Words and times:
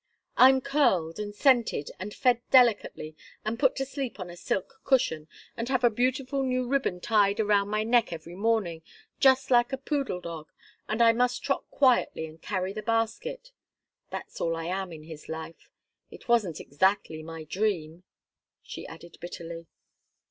I'm 0.35 0.61
curled, 0.61 1.19
and 1.19 1.35
scented, 1.35 1.91
and 1.99 2.11
fed 2.11 2.41
delicately, 2.49 3.15
and 3.45 3.59
put 3.59 3.75
to 3.75 3.85
sleep 3.85 4.19
on 4.19 4.31
a 4.31 4.35
silk 4.35 4.81
cushion, 4.83 5.27
and 5.55 5.69
have 5.69 5.83
a 5.83 5.91
beautiful 5.91 6.41
new 6.41 6.67
ribbon 6.67 6.99
tied 6.99 7.39
round 7.39 7.69
my 7.69 7.83
neck 7.83 8.11
every 8.11 8.33
morning, 8.33 8.81
just 9.19 9.51
like 9.51 9.71
a 9.71 9.77
poodle 9.77 10.19
dog 10.19 10.51
and 10.89 11.03
I 11.03 11.11
must 11.13 11.43
trot 11.43 11.65
quietly 11.69 12.25
and 12.25 12.41
carry 12.41 12.73
the 12.73 12.81
basket. 12.81 13.51
That's 14.09 14.41
all 14.41 14.55
I 14.55 14.65
am 14.65 14.91
in 14.91 15.03
his 15.03 15.29
life 15.29 15.69
it 16.09 16.27
wasn't 16.27 16.59
exactly 16.59 17.21
my 17.21 17.43
dream," 17.43 18.01
she 18.63 18.87
added 18.87 19.19
bitterly. 19.21 19.67